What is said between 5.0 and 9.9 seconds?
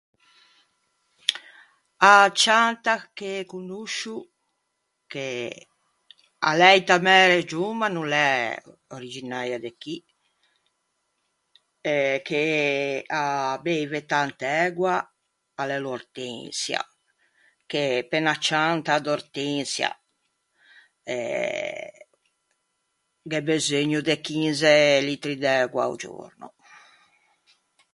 che a l'é inta mæ region ma no l'é originäia de